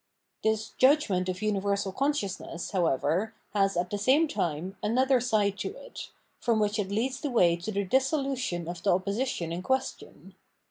[0.43, 6.09] This judgment [of umversal consciousness], however, has, at the same time, another side to it,
[6.39, 10.33] from which it leads the way to the dissolution of the opposition in question.